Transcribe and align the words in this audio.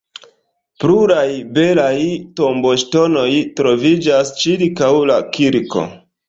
Pluraj 0.83 1.25
belaj 1.57 1.97
tomboŝtonoj 2.39 3.27
troviĝas 3.61 4.33
ĉirkaŭ 4.41 4.91
la 5.13 5.21
kirko. 5.37 5.87